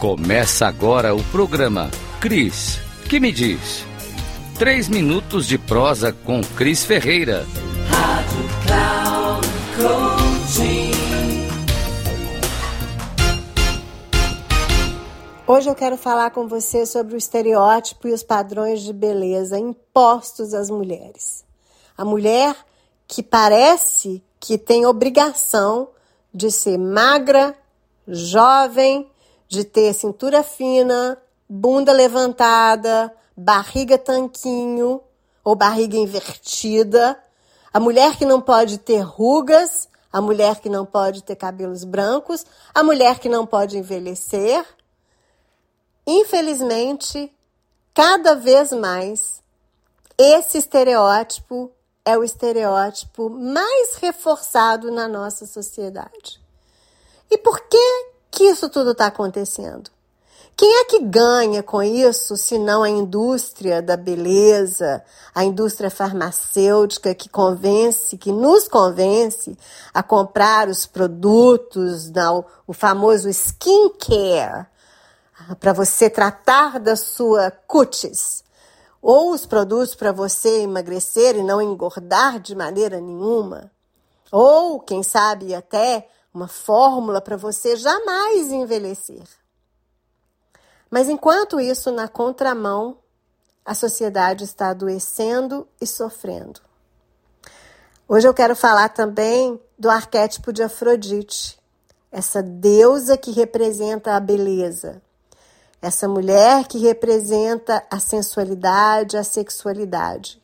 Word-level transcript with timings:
Começa 0.00 0.66
agora 0.66 1.14
o 1.14 1.22
programa 1.24 1.90
Cris, 2.22 2.78
que 3.06 3.20
me 3.20 3.30
diz? 3.30 3.84
Três 4.58 4.88
minutos 4.88 5.46
de 5.46 5.58
prosa 5.58 6.10
com 6.10 6.40
Cris 6.56 6.82
Ferreira. 6.86 7.44
Rádio 7.86 8.48
Cloud 8.64 9.46
Coaching. 9.76 10.90
Hoje 15.46 15.68
eu 15.68 15.74
quero 15.74 15.98
falar 15.98 16.30
com 16.30 16.48
você 16.48 16.86
sobre 16.86 17.14
o 17.14 17.18
estereótipo 17.18 18.08
e 18.08 18.14
os 18.14 18.22
padrões 18.22 18.80
de 18.80 18.94
beleza 18.94 19.58
impostos 19.58 20.54
às 20.54 20.70
mulheres. 20.70 21.44
A 21.94 22.06
mulher 22.06 22.56
que 23.06 23.22
parece 23.22 24.24
que 24.40 24.56
tem 24.56 24.86
obrigação 24.86 25.90
de 26.32 26.50
ser 26.50 26.78
magra, 26.78 27.54
jovem, 28.08 29.09
de 29.50 29.64
ter 29.64 29.92
cintura 29.92 30.44
fina, 30.44 31.20
bunda 31.48 31.92
levantada, 31.92 33.12
barriga 33.36 33.98
tanquinho 33.98 35.00
ou 35.42 35.56
barriga 35.56 35.96
invertida. 35.96 37.18
A 37.72 37.80
mulher 37.80 38.16
que 38.16 38.24
não 38.24 38.40
pode 38.40 38.78
ter 38.78 39.00
rugas, 39.00 39.88
a 40.12 40.20
mulher 40.20 40.60
que 40.60 40.68
não 40.68 40.86
pode 40.86 41.24
ter 41.24 41.34
cabelos 41.34 41.82
brancos, 41.82 42.46
a 42.72 42.84
mulher 42.84 43.18
que 43.18 43.28
não 43.28 43.44
pode 43.44 43.76
envelhecer. 43.76 44.64
Infelizmente, 46.06 47.34
cada 47.92 48.36
vez 48.36 48.70
mais, 48.70 49.42
esse 50.16 50.58
estereótipo 50.58 51.72
é 52.04 52.16
o 52.16 52.22
estereótipo 52.22 53.28
mais 53.28 53.96
reforçado 53.96 54.92
na 54.92 55.08
nossa 55.08 55.44
sociedade. 55.44 56.40
E 57.28 57.36
por 57.36 57.60
que 57.68 58.09
que 58.40 58.44
isso 58.44 58.70
tudo 58.70 58.92
está 58.92 59.04
acontecendo? 59.04 59.90
Quem 60.56 60.80
é 60.80 60.84
que 60.86 61.00
ganha 61.00 61.62
com 61.62 61.82
isso, 61.82 62.38
se 62.38 62.58
não 62.58 62.82
a 62.82 62.88
indústria 62.88 63.82
da 63.82 63.98
beleza, 63.98 65.04
a 65.34 65.44
indústria 65.44 65.90
farmacêutica 65.90 67.14
que 67.14 67.28
convence, 67.28 68.16
que 68.16 68.32
nos 68.32 68.66
convence 68.66 69.58
a 69.92 70.02
comprar 70.02 70.70
os 70.70 70.86
produtos, 70.86 72.08
não, 72.08 72.42
o 72.66 72.72
famoso 72.72 73.28
skincare, 73.28 74.66
para 75.60 75.74
você 75.74 76.08
tratar 76.08 76.80
da 76.80 76.96
sua 76.96 77.50
cutis, 77.50 78.42
ou 79.02 79.32
os 79.32 79.44
produtos 79.44 79.94
para 79.94 80.12
você 80.12 80.62
emagrecer 80.62 81.36
e 81.36 81.42
não 81.42 81.60
engordar 81.60 82.40
de 82.40 82.54
maneira 82.54 83.02
nenhuma, 83.02 83.70
ou 84.32 84.80
quem 84.80 85.02
sabe 85.02 85.54
até 85.54 86.08
uma 86.32 86.48
fórmula 86.48 87.20
para 87.20 87.36
você 87.36 87.76
jamais 87.76 88.52
envelhecer. 88.52 89.24
Mas 90.90 91.08
enquanto 91.08 91.60
isso, 91.60 91.90
na 91.90 92.08
contramão, 92.08 92.98
a 93.64 93.74
sociedade 93.74 94.44
está 94.44 94.70
adoecendo 94.70 95.66
e 95.80 95.86
sofrendo. 95.86 96.60
Hoje 98.08 98.26
eu 98.26 98.34
quero 98.34 98.56
falar 98.56 98.88
também 98.88 99.60
do 99.78 99.88
arquétipo 99.88 100.52
de 100.52 100.62
Afrodite, 100.62 101.58
essa 102.10 102.42
deusa 102.42 103.16
que 103.16 103.30
representa 103.30 104.16
a 104.16 104.20
beleza, 104.20 105.00
essa 105.80 106.08
mulher 106.08 106.66
que 106.66 106.78
representa 106.78 107.84
a 107.88 108.00
sensualidade, 108.00 109.16
a 109.16 109.22
sexualidade. 109.22 110.42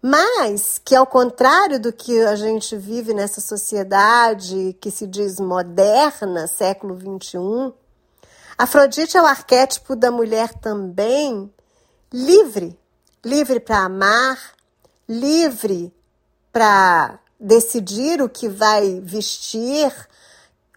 Mas 0.00 0.78
que, 0.84 0.94
ao 0.94 1.06
contrário 1.06 1.80
do 1.80 1.92
que 1.92 2.20
a 2.22 2.36
gente 2.36 2.76
vive 2.76 3.14
nessa 3.14 3.40
sociedade 3.40 4.76
que 4.80 4.90
se 4.90 5.06
diz 5.06 5.40
moderna, 5.40 6.46
século 6.46 6.98
XXI, 6.98 7.72
Afrodite 8.58 9.16
é 9.16 9.22
o 9.22 9.26
arquétipo 9.26 9.94
da 9.94 10.10
mulher 10.10 10.54
também 10.54 11.52
livre 12.12 12.78
livre 13.26 13.58
para 13.58 13.78
amar, 13.78 14.38
livre 15.08 15.92
para 16.52 17.18
decidir 17.40 18.22
o 18.22 18.28
que 18.28 18.48
vai 18.48 19.00
vestir, 19.00 19.92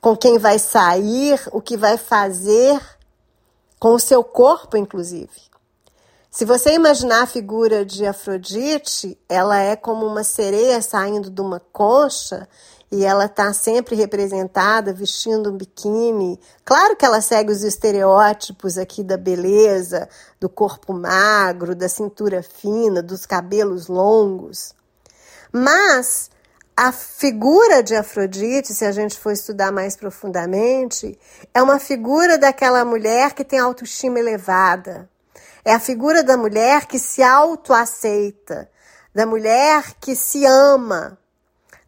com 0.02 0.18
quem 0.18 0.40
vai 0.40 0.58
sair, 0.58 1.40
o 1.52 1.62
que 1.62 1.78
vai 1.78 1.96
fazer, 1.96 2.82
com 3.80 3.94
o 3.94 4.00
seu 4.00 4.24
corpo, 4.24 4.76
inclusive. 4.76 5.49
Se 6.32 6.46
você 6.46 6.76
imaginar 6.76 7.24
a 7.24 7.28
figura 7.28 7.84
de 7.84 8.06
Afrodite, 8.06 9.20
ela 9.28 9.58
é 9.60 9.76
como 9.76 10.06
uma 10.06 10.24
sereia 10.24 10.80
saindo 10.80 11.28
de 11.28 11.42
uma 11.42 11.60
concha 11.74 12.48
e 12.92 13.04
ela 13.04 13.26
está 13.26 13.52
sempre 13.52 13.96
representada 13.96 14.94
vestindo 14.94 15.52
um 15.52 15.58
biquíni. 15.58 16.40
Claro 16.64 16.96
que 16.96 17.04
ela 17.04 17.20
segue 17.20 17.52
os 17.52 17.64
estereótipos 17.64 18.78
aqui 18.78 19.04
da 19.04 19.18
beleza, 19.18 20.08
do 20.40 20.48
corpo 20.48 20.94
magro, 20.94 21.74
da 21.74 21.90
cintura 21.90 22.44
fina, 22.44 23.02
dos 23.02 23.26
cabelos 23.26 23.88
longos. 23.88 24.76
Mas 25.52 26.30
a 26.78 26.92
figura 26.92 27.82
de 27.82 27.96
Afrodite, 27.96 28.76
se 28.76 28.86
a 28.86 28.92
gente 28.92 29.18
for 29.18 29.32
estudar 29.32 29.72
mais 29.72 29.96
profundamente, 29.96 31.18
é 31.56 31.62
uma 31.62 31.80
figura 31.80 32.38
daquela 32.38 32.86
mulher 32.86 33.34
que 33.34 33.44
tem 33.44 33.58
autoestima 33.58 34.20
elevada 34.20 35.10
é 35.64 35.74
a 35.74 35.80
figura 35.80 36.24
da 36.24 36.38
mulher 36.38 36.86
que 36.86 37.00
se 37.00 37.22
autoaceita, 37.22 38.70
da 39.14 39.25
mulher 39.25 39.96
que 40.00 40.16
se 40.16 40.46
ama, 40.46 41.18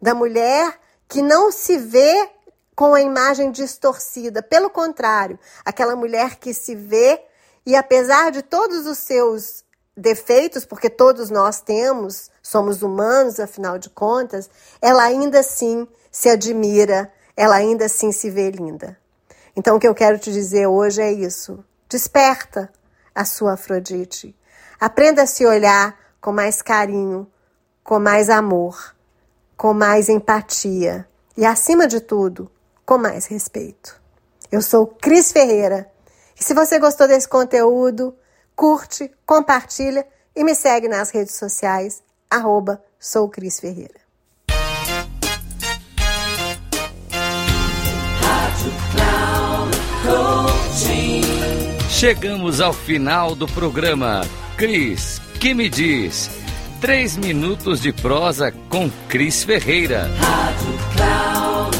da 0.00 0.14
mulher 0.14 0.78
que 1.08 1.22
não 1.22 1.52
se 1.52 1.76
vê 1.76 2.30
com 2.74 2.94
a 2.94 3.00
imagem 3.00 3.50
distorcida. 3.50 4.42
Pelo 4.42 4.70
contrário, 4.70 5.38
aquela 5.64 5.94
mulher 5.94 6.36
que 6.36 6.52
se 6.52 6.74
vê 6.74 7.22
e 7.64 7.76
apesar 7.76 8.30
de 8.32 8.42
todos 8.42 8.86
os 8.86 8.98
seus 8.98 9.64
defeitos, 9.96 10.64
porque 10.64 10.90
todos 10.90 11.30
nós 11.30 11.60
temos, 11.60 12.30
somos 12.42 12.82
humanos, 12.82 13.38
afinal 13.38 13.78
de 13.78 13.90
contas, 13.90 14.50
ela 14.80 15.04
ainda 15.04 15.40
assim 15.40 15.86
se 16.10 16.28
admira, 16.28 17.12
ela 17.36 17.56
ainda 17.56 17.84
assim 17.84 18.10
se 18.10 18.30
vê 18.30 18.50
linda. 18.50 18.98
Então, 19.54 19.76
o 19.76 19.80
que 19.80 19.86
eu 19.86 19.94
quero 19.94 20.18
te 20.18 20.32
dizer 20.32 20.66
hoje 20.66 21.02
é 21.02 21.12
isso. 21.12 21.62
Desperta, 21.88 22.72
a 23.14 23.24
sua 23.24 23.54
Afrodite. 23.54 24.36
Aprenda 24.80 25.22
a 25.22 25.26
se 25.26 25.46
olhar 25.46 25.98
com 26.20 26.32
mais 26.32 26.60
carinho, 26.62 27.30
com 27.82 27.98
mais 27.98 28.30
amor, 28.30 28.94
com 29.56 29.72
mais 29.72 30.08
empatia 30.08 31.08
e, 31.36 31.46
acima 31.46 31.86
de 31.86 32.00
tudo, 32.00 32.50
com 32.84 32.98
mais 32.98 33.26
respeito. 33.26 34.00
Eu 34.50 34.60
sou 34.60 34.86
Cris 34.86 35.32
Ferreira 35.32 35.90
e 36.38 36.44
se 36.44 36.54
você 36.54 36.78
gostou 36.78 37.06
desse 37.06 37.28
conteúdo, 37.28 38.14
curte, 38.54 39.12
compartilha 39.24 40.06
e 40.34 40.42
me 40.44 40.54
segue 40.54 40.88
nas 40.88 41.10
redes 41.10 41.36
sociais, 41.36 42.02
arroba 42.30 42.82
sou 42.98 43.28
Cris 43.28 43.60
Ferreira. 43.60 44.01
Chegamos 52.02 52.60
ao 52.60 52.72
final 52.72 53.32
do 53.36 53.46
programa. 53.46 54.22
Cris, 54.56 55.22
que 55.38 55.54
me 55.54 55.68
diz? 55.68 56.36
Três 56.80 57.16
minutos 57.16 57.80
de 57.80 57.92
prosa 57.92 58.50
com 58.68 58.90
Cris 59.08 59.44
Ferreira. 59.44 60.10
Rádio 60.18 60.78
Cloud. 60.96 61.76